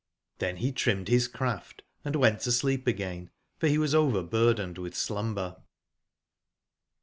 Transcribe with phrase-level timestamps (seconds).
[0.39, 5.57] tiben be trimmed bis craft, and went to sleep again^forbewas overburdened witb slumber.